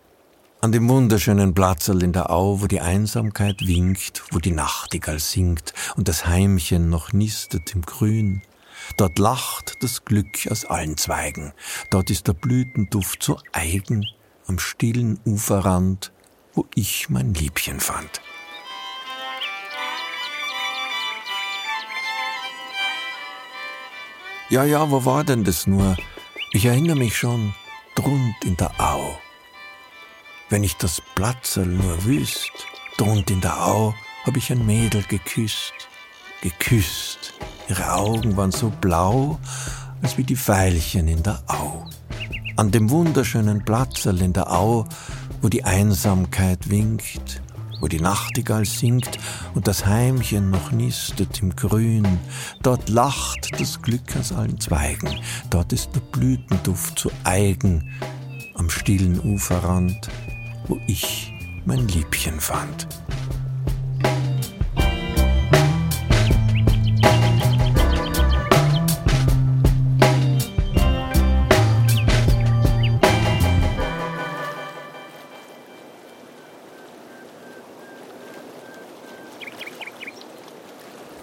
An 0.60 0.72
dem 0.72 0.86
wunderschönen 0.90 1.54
Platzerl 1.54 2.02
in 2.02 2.12
der 2.12 2.28
Au, 2.28 2.60
wo 2.60 2.66
die 2.66 2.82
Einsamkeit 2.82 3.66
winkt, 3.66 4.24
wo 4.30 4.40
die 4.40 4.50
Nachtigall 4.50 5.20
singt 5.20 5.72
und 5.96 6.06
das 6.06 6.26
Heimchen 6.26 6.90
noch 6.90 7.14
nistet 7.14 7.74
im 7.74 7.80
Grün. 7.80 8.42
Dort 8.98 9.18
lacht 9.18 9.82
das 9.82 10.04
Glück 10.04 10.46
aus 10.50 10.66
allen 10.66 10.98
Zweigen, 10.98 11.54
dort 11.88 12.10
ist 12.10 12.28
der 12.28 12.34
Blütenduft 12.34 13.22
so 13.22 13.38
eigen, 13.52 14.04
am 14.48 14.58
stillen 14.58 15.20
Uferrand, 15.24 16.10
wo 16.54 16.66
ich 16.74 17.10
mein 17.10 17.34
Liebchen 17.34 17.80
fand. 17.80 18.22
Ja, 24.48 24.64
ja, 24.64 24.90
wo 24.90 25.04
war 25.04 25.24
denn 25.24 25.44
das 25.44 25.66
nur? 25.66 25.96
Ich 26.52 26.64
erinnere 26.64 26.96
mich 26.96 27.16
schon, 27.16 27.54
drunt 27.94 28.44
in 28.44 28.56
der 28.56 28.72
Au. 28.80 29.18
Wenn 30.48 30.64
ich 30.64 30.76
das 30.78 31.02
Platzerl 31.14 31.66
nur 31.66 32.04
wüsst, 32.06 32.50
drunt 32.96 33.30
in 33.30 33.42
der 33.42 33.62
Au, 33.66 33.94
hab 34.24 34.36
ich 34.38 34.50
ein 34.50 34.64
Mädel 34.64 35.02
geküsst, 35.02 35.74
geküsst. 36.40 37.34
Ihre 37.68 37.92
Augen 37.92 38.38
waren 38.38 38.52
so 38.52 38.70
blau, 38.70 39.38
als 40.00 40.16
wie 40.16 40.24
die 40.24 40.36
Veilchen 40.36 41.06
in 41.06 41.22
der 41.22 41.42
Au 41.48 41.84
an 42.58 42.72
dem 42.72 42.90
wunderschönen 42.90 43.64
Platzerl 43.64 44.20
in 44.20 44.32
der 44.32 44.52
Au, 44.52 44.84
wo 45.40 45.48
die 45.48 45.62
Einsamkeit 45.62 46.68
winkt, 46.68 47.40
wo 47.80 47.86
die 47.86 48.00
Nachtigall 48.00 48.64
singt 48.64 49.16
und 49.54 49.68
das 49.68 49.86
Heimchen 49.86 50.50
noch 50.50 50.72
nistet 50.72 51.40
im 51.40 51.54
Grün. 51.54 52.18
Dort 52.64 52.88
lacht 52.88 53.60
das 53.60 53.80
Glück 53.80 54.16
aus 54.18 54.32
allen 54.32 54.58
Zweigen, 54.58 55.20
dort 55.50 55.72
ist 55.72 55.94
der 55.94 56.00
Blütenduft 56.00 56.98
so 56.98 57.12
eigen, 57.22 57.88
am 58.56 58.68
stillen 58.68 59.20
Uferrand, 59.20 60.10
wo 60.66 60.80
ich 60.88 61.32
mein 61.64 61.86
Liebchen 61.86 62.40
fand. 62.40 62.88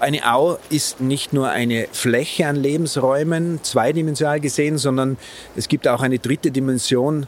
Eine 0.05 0.31
Au 0.31 0.59
ist 0.69 1.01
nicht 1.01 1.33
nur 1.33 1.49
eine 1.49 1.87
Fläche 1.91 2.45
an 2.45 2.57
Lebensräumen, 2.57 3.63
zweidimensional 3.63 4.39
gesehen, 4.39 4.77
sondern 4.77 5.17
es 5.55 5.67
gibt 5.67 5.87
auch 5.87 6.03
eine 6.03 6.19
dritte 6.19 6.51
Dimension 6.51 7.25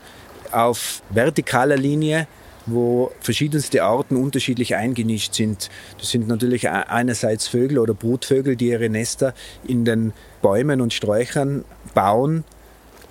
auf 0.51 1.01
vertikaler 1.09 1.75
Linie, 1.75 2.27
wo 2.67 3.11
verschiedenste 3.19 3.81
Arten 3.81 4.15
unterschiedlich 4.15 4.75
eingenischt 4.75 5.33
sind. 5.33 5.71
Das 5.97 6.11
sind 6.11 6.27
natürlich 6.27 6.69
einerseits 6.69 7.47
Vögel 7.47 7.79
oder 7.79 7.95
Brutvögel, 7.95 8.55
die 8.55 8.67
ihre 8.67 8.89
Nester 8.89 9.33
in 9.67 9.83
den 9.83 10.13
Bäumen 10.43 10.79
und 10.79 10.93
Sträuchern 10.93 11.65
bauen. 11.95 12.43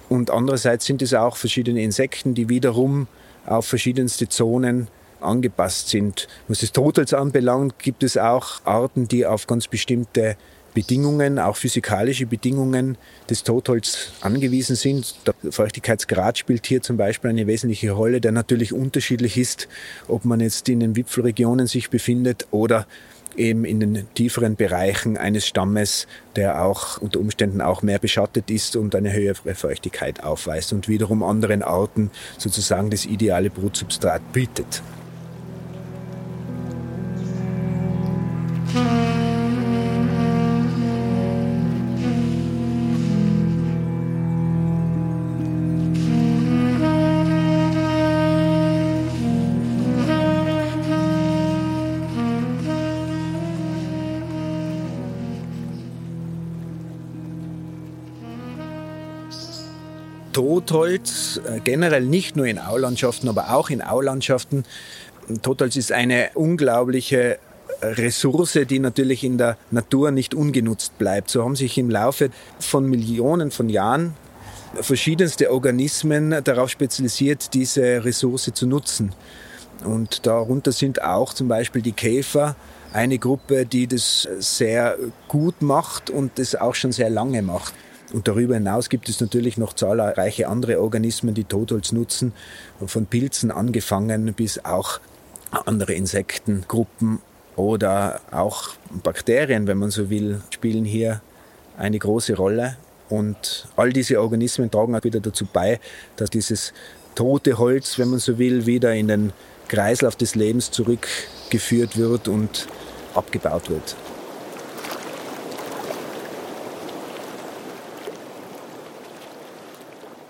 Und 0.09 0.31
andererseits 0.31 0.85
sind 0.87 1.03
es 1.03 1.13
auch 1.13 1.37
verschiedene 1.37 1.83
Insekten, 1.83 2.37
die 2.37 2.49
wiederum 2.49 3.09
auf 3.47 3.67
verschiedenste 3.67 4.29
Zonen 4.29 4.87
angepasst 5.21 5.89
sind. 5.89 6.29
Was 6.49 6.61
das 6.61 6.73
Totholz 6.73 7.13
anbelangt, 7.13 7.79
gibt 7.79 8.03
es 8.03 8.17
auch 8.17 8.65
Arten, 8.65 9.09
die 9.09 9.27
auf 9.27 9.47
ganz 9.47 9.69
bestimmte 9.69 10.37
Bedingungen, 10.77 11.39
auch 11.39 11.57
physikalische 11.57 12.27
Bedingungen 12.27 12.99
des 13.31 13.45
Totholz 13.45 14.11
angewiesen 14.21 14.77
sind. 14.77 15.17
Der 15.27 15.51
Feuchtigkeitsgrad 15.51 16.37
spielt 16.37 16.67
hier 16.67 16.83
zum 16.83 16.99
Beispiel 16.99 17.31
eine 17.31 17.47
wesentliche 17.47 17.93
Rolle, 17.93 18.21
der 18.21 18.33
natürlich 18.33 18.75
unterschiedlich 18.75 19.39
ist, 19.39 19.69
ob 20.07 20.27
man 20.27 20.41
jetzt 20.41 20.69
in 20.69 20.81
den 20.81 20.95
Wipfelregionen 20.95 21.67
sich 21.67 21.89
befindet 21.89 22.47
oder 22.51 22.87
eben 23.39 23.65
in 23.65 23.81
den 23.81 24.07
tieferen 24.15 24.57
Bereichen 24.57 25.17
eines 25.17 25.47
Stammes, 25.47 26.07
der 26.37 26.63
auch 26.63 26.99
unter 26.99 27.21
Umständen 27.21 27.63
auch 27.63 27.81
mehr 27.81 27.99
beschattet 27.99 28.51
ist 28.51 28.77
und 28.77 28.95
eine 28.95 29.15
höhere 29.15 29.55
Feuchtigkeit 29.55 30.23
aufweist 30.23 30.75
und 30.75 30.89
wiederum 30.89 31.23
anderen 31.23 31.63
Arten 31.63 32.11
sozusagen 32.37 32.91
das 32.91 33.07
ideale 33.07 33.49
Brutsubstrat 33.49 34.33
bietet. 34.35 34.83
Totholz, 60.37 61.41
äh, 61.49 61.61
generell 61.61 62.05
nicht 62.05 62.37
nur 62.37 62.45
in 62.45 62.59
Aulandschaften, 62.59 63.29
aber 63.29 63.55
auch 63.55 63.71
in 63.71 63.81
Aulandschaften. 63.81 64.65
Totholz 65.41 65.77
ist 65.77 65.93
eine 65.93 66.31
unglaubliche 66.35 67.39
Ressource, 67.83 68.59
die 68.69 68.79
natürlich 68.79 69.25
in 69.25 69.39
der 69.39 69.57
Natur 69.71 70.11
nicht 70.11 70.35
ungenutzt 70.35 70.99
bleibt. 70.99 71.31
So 71.31 71.45
haben 71.45 71.57
sich 71.57 71.79
im 71.79 71.91
Laufe 71.91 72.31
von 72.59 72.87
Millionen 72.87 73.51
von 73.51 73.69
Jahren 73.69 74.15
verschiedenste 74.81 75.53
Organismen 75.53 76.43
darauf 76.45 76.71
spezialisiert, 76.71 77.55
diese 77.55 78.05
Ressource 78.05 78.51
zu 78.53 78.67
nutzen. 78.67 79.15
Und 79.85 80.27
darunter 80.27 80.73
sind 80.73 81.03
auch 81.03 81.35
zum 81.35 81.49
Beispiel 81.49 81.83
die 81.83 81.93
Käfer, 81.93 82.57
eine 82.93 83.19
Gruppe, 83.19 83.67
die 83.67 83.87
das 83.87 84.27
sehr 84.39 84.97
gut 85.29 85.61
macht 85.61 86.09
und 86.09 86.39
das 86.39 86.55
auch 86.55 86.75
schon 86.75 86.93
sehr 86.93 87.11
lange 87.11 87.43
macht. 87.43 87.75
Und 88.13 88.29
darüber 88.29 88.55
hinaus 88.55 88.89
gibt 88.89 89.09
es 89.09 89.21
natürlich 89.21 89.59
noch 89.59 89.75
zahlreiche 89.75 90.49
andere 90.49 90.81
Organismen, 90.81 91.35
die 91.35 91.45
Totholz 91.45 91.93
nutzen, 91.93 92.33
von 92.87 93.07
Pilzen 93.07 93.51
angefangen 93.51 94.33
bis 94.33 94.65
auch 94.65 95.01
andere 95.51 95.93
Insektengruppen 95.93 97.21
oder 97.57 98.21
auch 98.31 98.75
Bakterien, 99.03 99.67
wenn 99.67 99.79
man 99.79 99.91
so 99.91 100.11
will, 100.11 100.41
spielen 100.51 100.85
hier 100.85 101.23
eine 101.77 101.99
große 101.99 102.37
Rolle. 102.37 102.77
Und 103.09 103.69
all 103.77 103.93
diese 103.93 104.21
Organismen 104.21 104.71
tragen 104.71 104.95
auch 104.95 105.05
wieder 105.05 105.21
dazu 105.21 105.47
bei, 105.51 105.81
dass 106.17 106.31
dieses 106.31 106.73
tote 107.15 107.59
Holz, 107.59 107.99
wenn 107.99 108.11
man 108.11 108.19
so 108.19 108.39
will, 108.39 108.67
wieder 108.67 108.95
in 108.95 109.09
den 109.09 109.33
Kreislauf 109.69 110.17
des 110.17 110.35
Lebens 110.35 110.71
zurückgeführt 110.71 111.97
wird 111.97 112.29
und 112.29 112.69
abgebaut 113.15 113.71
wird. 113.71 113.97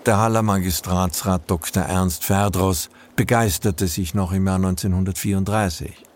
Der 0.05 0.17
Haller 0.17 0.41
Magistratsrat 0.41 1.41
Dr. 1.47 1.83
Ernst 1.83 2.23
Ferdros 2.23 2.89
begeisterte 3.17 3.87
sich 3.87 4.13
noch 4.13 4.31
im 4.31 4.47
Jahr 4.47 4.55
1934. 4.55 6.06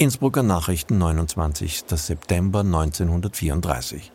Innsbrucker 0.00 0.44
Nachrichten, 0.44 0.96
29. 0.98 1.82
September 1.88 2.60
1934. 2.60 4.12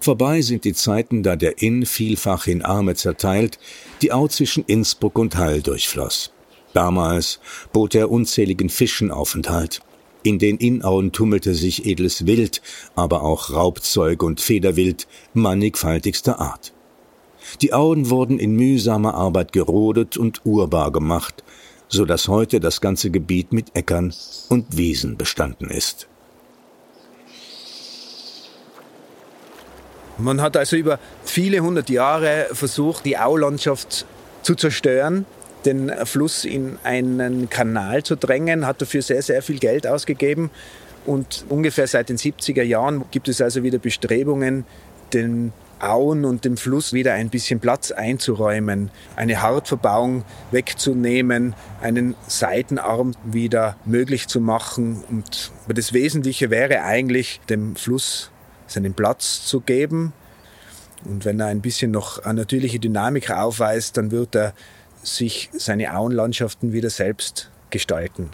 Vorbei 0.00 0.42
sind 0.42 0.64
die 0.64 0.72
Zeiten, 0.72 1.22
da 1.22 1.36
der 1.36 1.62
Inn 1.62 1.86
vielfach 1.86 2.48
in 2.48 2.62
Arme 2.62 2.96
zerteilt, 2.96 3.60
die 4.02 4.10
Au 4.10 4.26
zwischen 4.26 4.64
Innsbruck 4.64 5.20
und 5.20 5.36
Hall 5.36 5.62
durchfloss. 5.62 6.32
Damals 6.72 7.38
bot 7.72 7.94
er 7.94 8.10
unzähligen 8.10 8.68
Fischen 8.68 9.12
Aufenthalt. 9.12 9.82
In 10.24 10.40
den 10.40 10.56
Innauen 10.56 11.12
tummelte 11.12 11.54
sich 11.54 11.86
edles 11.86 12.26
Wild, 12.26 12.60
aber 12.96 13.22
auch 13.22 13.52
Raubzeug 13.52 14.24
und 14.24 14.40
Federwild 14.40 15.06
mannigfaltigster 15.32 16.40
Art. 16.40 16.72
Die 17.62 17.72
Auen 17.72 18.10
wurden 18.10 18.40
in 18.40 18.56
mühsamer 18.56 19.14
Arbeit 19.14 19.52
gerodet 19.52 20.16
und 20.16 20.40
urbar 20.44 20.90
gemacht, 20.90 21.44
so 21.88 22.04
dass 22.04 22.28
heute 22.28 22.60
das 22.60 22.80
ganze 22.80 23.10
Gebiet 23.10 23.52
mit 23.52 23.74
Äckern 23.76 24.12
und 24.48 24.76
Wiesen 24.76 25.16
bestanden 25.16 25.70
ist. 25.70 26.08
Man 30.18 30.40
hat 30.40 30.56
also 30.56 30.76
über 30.76 30.98
viele 31.24 31.60
hundert 31.60 31.90
Jahre 31.90 32.46
versucht, 32.52 33.04
die 33.04 33.18
Aulandschaft 33.18 34.06
zu 34.42 34.54
zerstören, 34.54 35.26
den 35.66 35.92
Fluss 36.06 36.44
in 36.44 36.78
einen 36.84 37.50
Kanal 37.50 38.02
zu 38.02 38.16
drängen, 38.16 38.66
hat 38.66 38.80
dafür 38.80 39.02
sehr, 39.02 39.20
sehr 39.20 39.42
viel 39.42 39.58
Geld 39.58 39.86
ausgegeben. 39.86 40.50
Und 41.04 41.44
ungefähr 41.48 41.86
seit 41.86 42.08
den 42.08 42.16
70er 42.16 42.62
Jahren 42.62 43.04
gibt 43.10 43.28
es 43.28 43.40
also 43.40 43.62
wieder 43.62 43.78
Bestrebungen, 43.78 44.64
den 45.12 45.52
Auen 45.78 46.24
und 46.24 46.44
dem 46.44 46.56
Fluss 46.56 46.92
wieder 46.92 47.14
ein 47.14 47.28
bisschen 47.28 47.60
Platz 47.60 47.90
einzuräumen, 47.90 48.90
eine 49.14 49.42
Hartverbauung 49.42 50.24
wegzunehmen, 50.50 51.54
einen 51.82 52.14
Seitenarm 52.26 53.14
wieder 53.24 53.76
möglich 53.84 54.28
zu 54.28 54.40
machen. 54.40 55.04
Und 55.10 55.52
das 55.68 55.92
Wesentliche 55.92 56.50
wäre 56.50 56.82
eigentlich, 56.82 57.40
dem 57.48 57.76
Fluss 57.76 58.30
seinen 58.66 58.94
Platz 58.94 59.44
zu 59.46 59.60
geben. 59.60 60.12
Und 61.04 61.24
wenn 61.24 61.38
er 61.40 61.46
ein 61.46 61.60
bisschen 61.60 61.90
noch 61.90 62.24
eine 62.24 62.40
natürliche 62.40 62.78
Dynamik 62.78 63.30
aufweist, 63.30 63.96
dann 63.96 64.10
wird 64.10 64.34
er 64.34 64.54
sich 65.02 65.50
seine 65.52 65.96
Auenlandschaften 65.96 66.72
wieder 66.72 66.90
selbst 66.90 67.50
gestalten. 67.70 68.30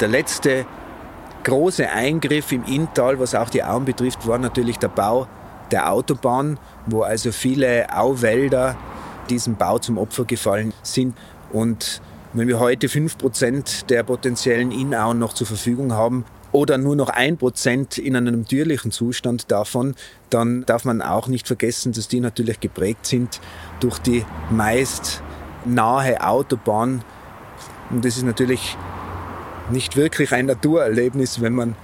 Der 0.00 0.08
letzte 0.08 0.66
große 1.44 1.88
Eingriff 1.88 2.52
im 2.52 2.64
Inntal, 2.64 3.18
was 3.18 3.34
auch 3.34 3.48
die 3.48 3.62
Auen 3.62 3.86
betrifft, 3.86 4.26
war 4.26 4.36
natürlich 4.36 4.78
der 4.78 4.88
Bau 4.88 5.26
der 5.70 5.90
Autobahn, 5.90 6.58
wo 6.84 7.02
also 7.02 7.32
viele 7.32 7.86
Auwälder 7.96 8.76
diesem 9.30 9.56
Bau 9.56 9.78
zum 9.78 9.96
Opfer 9.96 10.26
gefallen 10.26 10.74
sind. 10.82 11.16
Und 11.50 12.02
wenn 12.34 12.46
wir 12.46 12.60
heute 12.60 12.88
5% 12.88 13.86
der 13.86 14.02
potenziellen 14.02 14.70
Innauen 14.70 15.18
noch 15.18 15.32
zur 15.32 15.46
Verfügung 15.46 15.94
haben 15.94 16.26
oder 16.52 16.76
nur 16.76 16.94
noch 16.94 17.10
1% 17.10 17.98
in 17.98 18.16
einem 18.16 18.40
natürlichen 18.40 18.90
Zustand 18.90 19.50
davon, 19.50 19.94
dann 20.28 20.66
darf 20.66 20.84
man 20.84 21.00
auch 21.00 21.26
nicht 21.26 21.46
vergessen, 21.46 21.92
dass 21.92 22.06
die 22.06 22.20
natürlich 22.20 22.60
geprägt 22.60 23.06
sind 23.06 23.40
durch 23.80 23.98
die 23.98 24.26
meist 24.50 25.22
nahe 25.64 26.22
Autobahn. 26.22 27.02
Und 27.90 28.04
das 28.04 28.18
ist 28.18 28.24
natürlich 28.24 28.76
nicht 29.70 29.96
wirklich 29.96 30.32
ein 30.32 30.46
Naturerlebnis, 30.46 31.40
wenn 31.40 31.54
man 31.54 31.74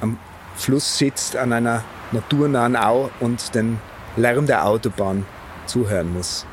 am 0.00 0.18
Fluss 0.56 0.98
sitzt, 0.98 1.36
an 1.36 1.52
einer 1.52 1.82
naturnahen 2.12 2.76
Au 2.76 3.10
und 3.20 3.54
den 3.54 3.78
Lärm 4.16 4.46
der 4.46 4.66
Autobahn 4.66 5.24
zuhören 5.66 6.12
muss. 6.12 6.46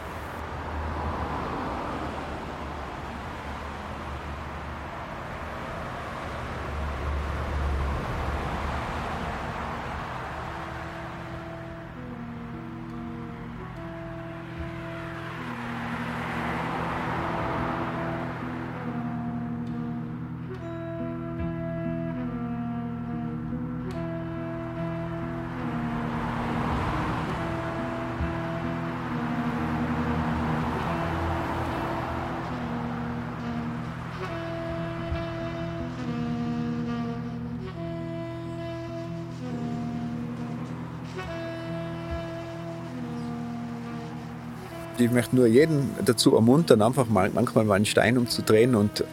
Ich 45.00 45.12
möchte 45.12 45.36
nur 45.36 45.48
jeden 45.48 45.92
dazu 46.04 46.36
ermuntern, 46.36 46.82
einfach 46.82 47.08
mal 47.08 47.30
manchmal 47.34 47.66
mal 47.66 47.76
einen 47.76 47.86
Stein 47.86 48.18
umzudrehen 48.18 48.76
und 48.76 49.04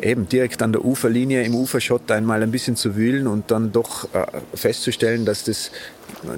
eben 0.00 0.28
direkt 0.28 0.62
an 0.62 0.72
der 0.72 0.84
Uferlinie 0.84 1.42
im 1.42 1.54
Uferschott 1.54 2.10
einmal 2.10 2.42
ein 2.42 2.50
bisschen 2.50 2.76
zu 2.76 2.96
wühlen 2.96 3.26
und 3.26 3.50
dann 3.50 3.72
doch 3.72 4.12
äh, 4.14 4.26
festzustellen, 4.54 5.24
dass 5.24 5.44
das 5.44 5.70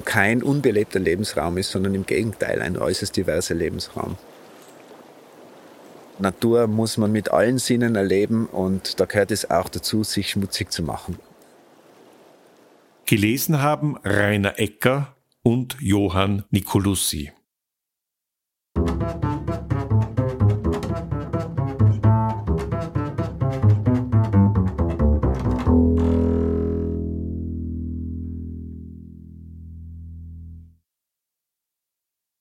kein 0.05 0.43
unbelebter 0.43 0.99
Lebensraum 0.99 1.57
ist, 1.57 1.71
sondern 1.71 1.95
im 1.95 2.05
Gegenteil 2.05 2.61
ein 2.61 2.77
äußerst 2.77 3.15
diverser 3.15 3.55
Lebensraum. 3.55 4.17
Natur 6.19 6.67
muss 6.67 6.97
man 6.97 7.11
mit 7.11 7.31
allen 7.31 7.57
Sinnen 7.57 7.95
erleben 7.95 8.45
und 8.45 8.99
da 8.99 9.05
gehört 9.05 9.31
es 9.31 9.49
auch 9.49 9.69
dazu, 9.69 10.03
sich 10.03 10.29
schmutzig 10.29 10.71
zu 10.71 10.83
machen. 10.83 11.17
Gelesen 13.05 13.61
haben 13.61 13.97
Rainer 14.03 14.59
Ecker 14.59 15.15
und 15.43 15.77
Johann 15.79 16.43
Nicolussi. 16.51 17.31
Thank 18.75 19.23
you. 19.25 19.30